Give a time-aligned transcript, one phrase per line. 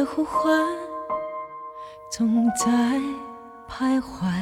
[0.00, 0.50] 的呼唤
[2.10, 2.66] 总在
[3.68, 4.32] 徘徊，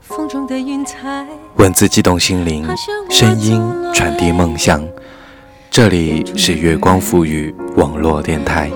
[0.00, 1.24] 风中的云彩。
[1.54, 2.66] 文字激动心灵，
[3.08, 3.62] 声音
[3.94, 4.82] 传递梦想。
[5.70, 8.68] 这里是月光赋予网络电台，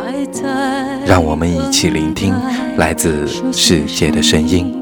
[1.05, 2.33] 让我们一起聆听
[2.77, 4.81] 来自世界的声音。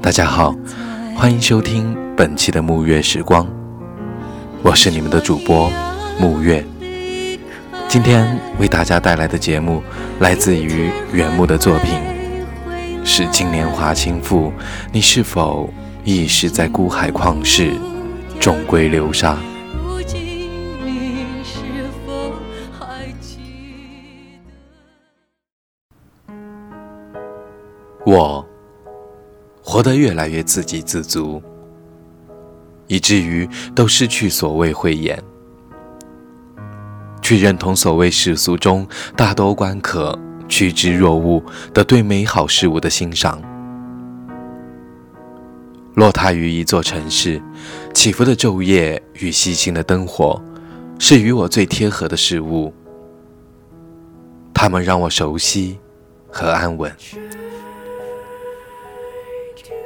[0.00, 0.54] 大家好，
[1.16, 3.44] 欢迎收听本期的沐月时光，
[4.62, 5.68] 我是你们的主播
[6.20, 6.64] 沐月。
[7.90, 9.82] 今天为大家带来的节目
[10.20, 11.98] 来自于原木的作品，
[13.04, 14.46] 是《金莲华情赋》。
[14.92, 15.68] 你是否
[16.04, 17.72] 亦是在孤海旷世，
[18.38, 19.36] 终归流沙？
[28.06, 28.46] 我
[29.64, 31.42] 活得越来越自给自足，
[32.86, 35.20] 以至于都失去所谓慧眼。
[37.30, 38.84] 去认同所谓世俗中
[39.16, 41.40] 大多观可趋之若鹜
[41.72, 43.40] 的对美好事物的欣赏。
[45.94, 47.40] 落踏于一座城市，
[47.94, 50.42] 起伏的昼夜与细心的灯火，
[50.98, 52.74] 是与我最贴合的事物。
[54.52, 55.78] 它们让我熟悉
[56.32, 56.92] 和安稳。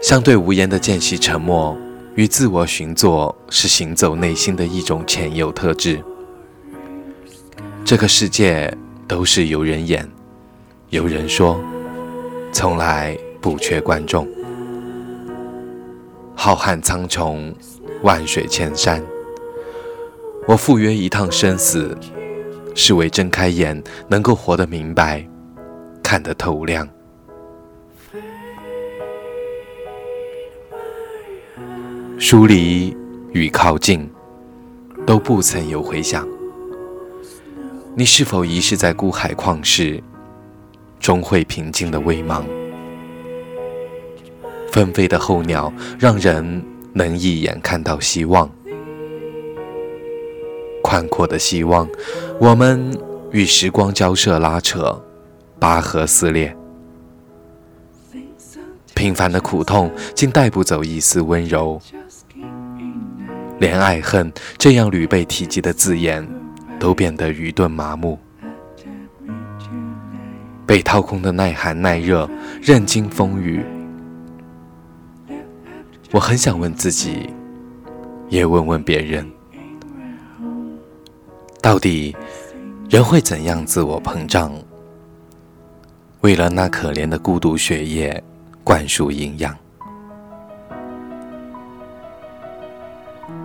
[0.03, 1.77] 相对无言的间隙沉默
[2.15, 6.03] 与自我寻坐，是行走内心的一种潜有特质。
[7.85, 8.75] 这个世界
[9.07, 10.11] 都是有人演，
[10.89, 11.61] 有人说，
[12.51, 14.27] 从来不缺观众。
[16.35, 17.55] 浩瀚苍穹，
[18.03, 19.03] 万水千山，
[20.49, 21.95] 我赴约一趟生死，
[22.75, 25.23] 是为睁开眼能够活得明白，
[26.03, 26.89] 看得透亮。
[32.19, 32.97] 疏离
[33.33, 34.11] 与靠近，
[35.05, 36.27] 都不曾有回响。
[37.97, 40.03] 你是否遗失在孤海旷世，
[40.99, 42.43] 终会平静的微茫？
[44.73, 48.51] 纷飞的候鸟，让人能一眼看到希望。
[50.83, 51.89] 宽阔的希望，
[52.41, 52.99] 我们
[53.31, 55.01] 与时光交涉拉扯，
[55.61, 56.55] 拔河撕裂。
[58.93, 61.81] 平凡的苦痛，竟带不走一丝温柔。
[63.61, 66.29] 连爱恨这样屡被提及的字眼。
[66.79, 68.19] 都变得愚钝麻木，
[70.67, 72.29] 被掏空的耐寒耐热，
[72.63, 73.65] 任经风雨。
[76.13, 77.29] 我很想问自己，
[78.29, 79.29] 也问问别人，
[81.61, 82.15] 到底
[82.89, 84.53] 人会怎样自我膨胀，
[86.21, 88.23] 为了那可怜的孤独血液
[88.63, 89.57] 灌输营养？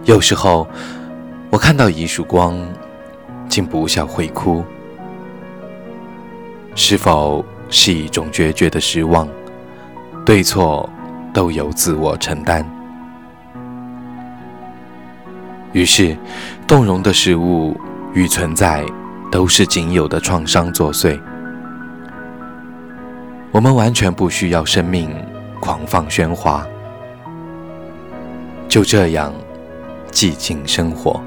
[0.06, 0.68] 有时候，
[1.50, 2.58] 我看到一束光。
[3.50, 4.64] 竟不笑会哭，
[6.76, 9.28] 是否是一种决绝的失望？
[10.26, 10.88] 对错
[11.34, 12.64] 都由自我承担。
[15.74, 16.16] 于是，
[16.68, 17.76] 动容的事物
[18.14, 18.86] 与存在
[19.32, 21.20] 都是仅有的创伤作祟。
[23.52, 25.10] 我们完全不需要生命
[25.60, 26.66] 狂放喧哗，
[28.68, 29.34] 就这样
[30.12, 31.20] 寂静生活。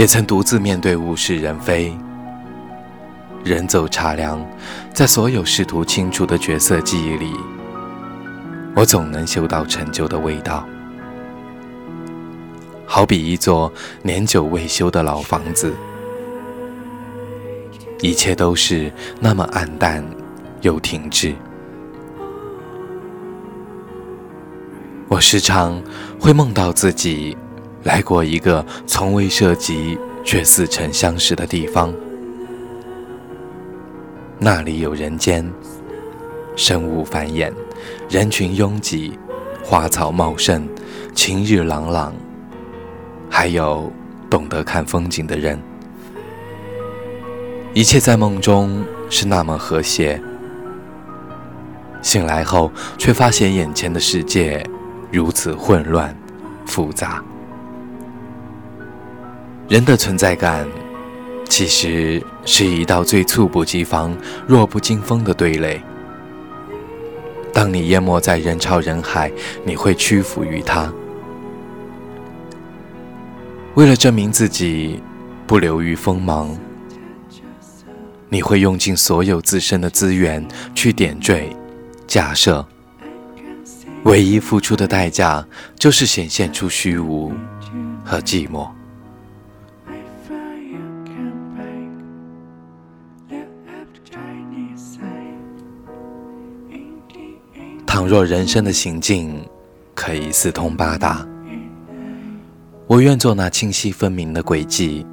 [0.00, 1.94] 也曾独自面对物是人非，
[3.44, 4.42] 人走茶凉，
[4.94, 7.30] 在所有试图清除的角色记忆里，
[8.74, 10.66] 我总能嗅到陈旧的味道，
[12.86, 13.70] 好比一座
[14.02, 15.70] 年久未修的老房子，
[18.00, 18.90] 一切都是
[19.20, 20.02] 那么暗淡
[20.62, 21.34] 又停滞。
[25.08, 25.78] 我时常
[26.18, 27.36] 会梦到自己。
[27.82, 31.92] 来过一个从未涉及却似曾相识的地方，
[34.38, 35.50] 那里有人间，
[36.56, 37.50] 生物繁衍，
[38.08, 39.18] 人群拥挤，
[39.62, 40.68] 花草茂盛，
[41.14, 42.14] 晴日朗朗，
[43.30, 43.90] 还有
[44.28, 45.58] 懂得看风景的人。
[47.72, 50.20] 一切在梦中是那么和谐，
[52.02, 54.62] 醒来后却发现眼前的世界
[55.10, 56.14] 如此混乱
[56.66, 57.24] 复杂。
[59.70, 60.66] 人的存在感，
[61.48, 64.12] 其实是一道最猝不及防、
[64.44, 65.80] 弱不禁风的对垒。
[67.52, 69.30] 当你淹没在人潮人海，
[69.64, 70.92] 你会屈服于它。
[73.74, 75.00] 为了证明自己
[75.46, 76.58] 不流于锋芒，
[78.28, 80.44] 你会用尽所有自身的资源
[80.74, 81.54] 去点缀、
[82.08, 82.66] 假设，
[84.02, 85.46] 唯一付出的代价，
[85.78, 87.32] 就是显现出虚无
[88.04, 88.68] 和寂寞。
[98.00, 99.46] 倘若人生的行径
[99.94, 101.22] 可以四通八达，
[102.86, 105.04] 我愿做那清晰分明的轨迹，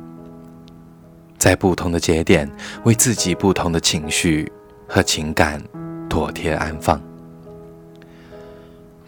[1.38, 2.50] 在不同的节点
[2.86, 4.50] 为自己不同的情绪
[4.88, 5.62] 和情感
[6.08, 6.98] 妥帖安放。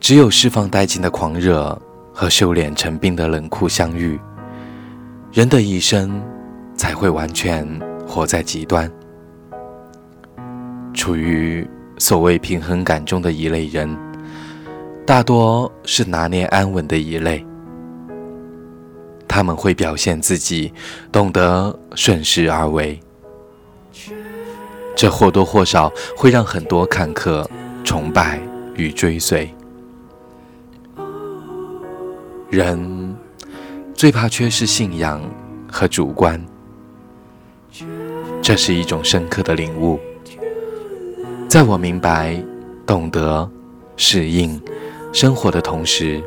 [0.01, 1.81] 只有释放殆尽的狂热
[2.13, 4.19] 和修炼成冰的冷酷相遇，
[5.31, 6.21] 人的一生
[6.75, 7.65] 才会完全
[8.05, 8.91] 活在极端。
[10.93, 11.65] 处于
[11.99, 13.95] 所谓平衡感中的一类人，
[15.05, 17.45] 大多是拿捏安稳的一类。
[19.27, 20.73] 他们会表现自己，
[21.11, 22.99] 懂得顺势而为，
[24.95, 27.47] 这或多或少会让很多看客
[27.83, 28.41] 崇拜
[28.75, 29.53] 与追随。
[32.49, 33.15] 人
[33.93, 35.21] 最怕缺失信仰
[35.71, 36.43] 和主观，
[38.41, 39.99] 这是一种深刻的领悟。
[41.49, 42.39] 在我明白、
[42.85, 43.49] 懂得、
[43.97, 44.61] 适应
[45.11, 46.21] 生活的同时，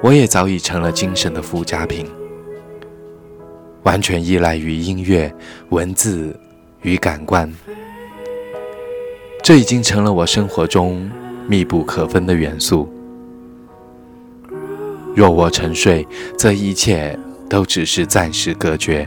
[0.00, 2.06] 我也早已成了精神的附加品，
[3.82, 5.34] 完全依赖于音乐、
[5.70, 6.38] 文字
[6.82, 7.52] 与感官。
[9.42, 11.10] 这已经成了我生活中
[11.48, 12.88] 密不可分的元素。
[15.16, 16.06] 若我沉睡，
[16.38, 17.18] 则一切
[17.50, 19.04] 都只是暂时隔绝；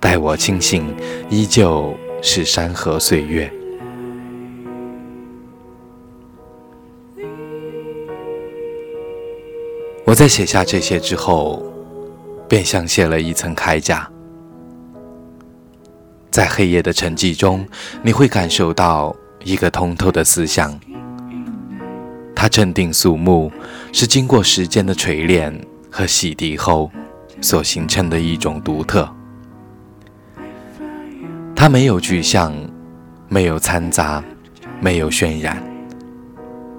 [0.00, 0.96] 待我清醒，
[1.28, 3.50] 依旧是山河岁月。
[10.04, 11.62] 我在写下这些之后，
[12.48, 14.10] 便像卸了一层铠甲，
[16.30, 17.64] 在黑夜的沉寂中，
[18.02, 19.14] 你会感受到
[19.44, 20.78] 一个通透的思想。
[22.34, 23.52] 它镇定肃穆，
[23.92, 25.54] 是经过时间的锤炼
[25.90, 26.90] 和洗涤后
[27.40, 29.08] 所形成的一种独特。
[31.60, 32.54] 它没有具象，
[33.28, 34.24] 没有掺杂，
[34.80, 35.62] 没有渲染，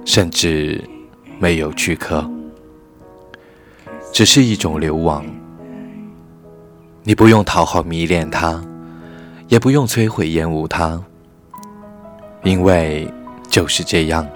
[0.05, 0.83] 甚至
[1.37, 2.27] 没有躯壳，
[4.11, 5.23] 只是一种流亡。
[7.03, 8.59] 你不用讨好迷恋它，
[9.47, 10.99] 也不用摧毁厌恶它，
[12.41, 13.07] 因为
[13.51, 14.27] 就是这样。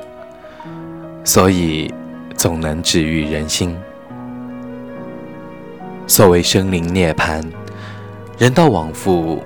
[1.24, 1.92] 所以，
[2.38, 3.76] 总能治愈人心。
[6.06, 7.44] 所谓生灵涅槃，
[8.38, 9.44] 人道往复，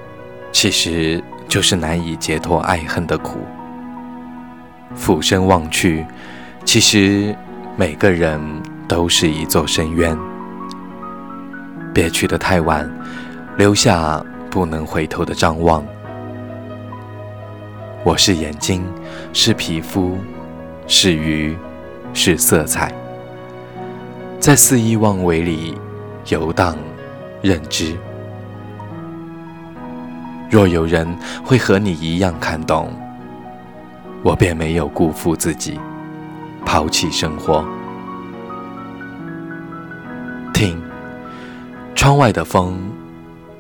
[0.52, 3.40] 其实就是难以解脱爱恨的苦。
[4.96, 6.06] 俯身望去，
[6.66, 7.36] 其实
[7.76, 8.40] 每个人
[8.88, 10.18] 都是一座深渊。
[11.94, 12.90] 别去的太晚，
[13.58, 15.86] 留下不能回头的张望。
[18.04, 18.84] 我是眼睛，
[19.34, 20.18] 是皮肤，
[20.88, 21.58] 是鱼。
[22.12, 22.92] 是色彩，
[24.40, 25.76] 在肆意妄为里
[26.30, 26.76] 游荡、
[27.40, 27.96] 认知。
[30.50, 31.08] 若有人
[31.44, 32.92] 会和你一样看懂，
[34.24, 35.80] 我便没有辜负自己，
[36.66, 37.64] 抛弃生活。
[40.54, 40.82] 听，
[41.96, 42.78] 窗外的风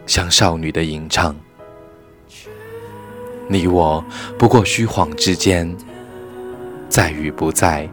[0.05, 1.35] 像少女的吟唱。
[3.47, 4.03] 你我
[4.37, 5.75] 不过虚晃之间，
[6.89, 7.89] 在与不在。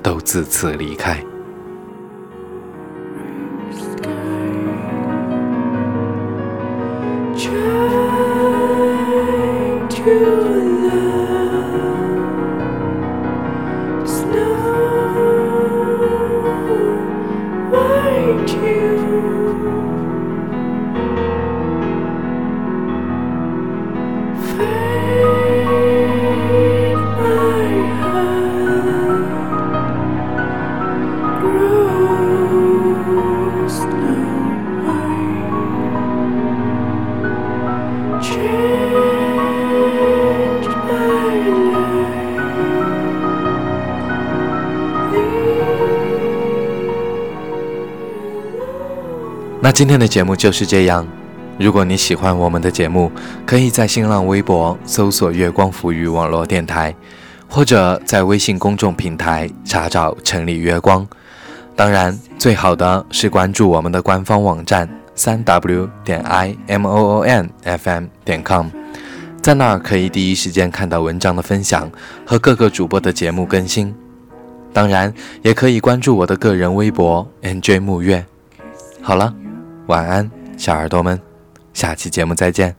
[0.00, 1.18] 都自此离开。
[49.68, 51.06] 那今天的节目就是这样。
[51.58, 53.12] 如果你喜欢我们的节目，
[53.44, 56.94] 可以在新浪微博搜索“月光浮语网络电台”，
[57.46, 61.06] 或者在微信公众平台查找“城里月光”。
[61.76, 68.68] 当然，最好的是关注我们的官方网站三 w 点 i m o o n f m 点 com，
[69.42, 71.92] 在那儿可以第一时间看到文章的分享
[72.24, 73.94] 和各个主播的节目更新。
[74.72, 78.24] 当然，也可以关注我的个人微博 nj 木月。
[79.02, 79.34] 好了。
[79.88, 81.18] 晚安，小耳朵们，
[81.72, 82.76] 下期节目再见。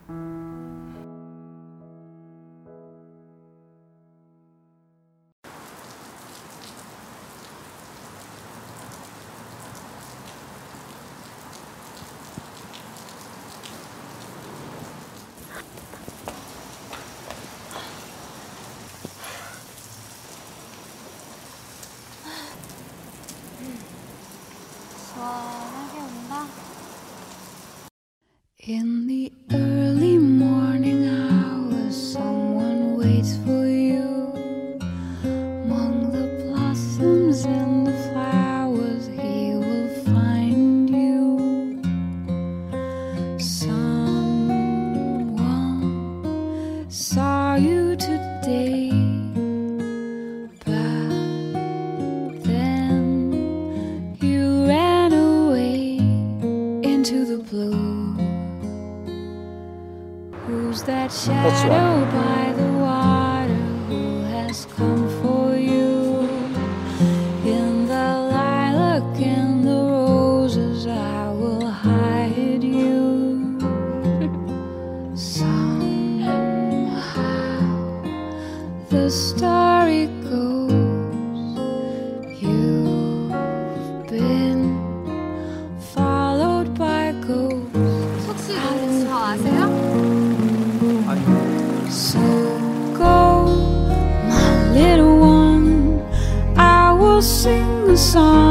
[98.10, 98.49] song.